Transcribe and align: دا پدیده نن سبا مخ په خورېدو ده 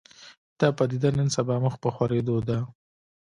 دا 0.59 0.67
پدیده 0.77 1.09
نن 1.17 1.27
سبا 1.35 1.55
مخ 1.63 1.75
په 1.83 1.89
خورېدو 1.95 2.35
ده 2.47 2.57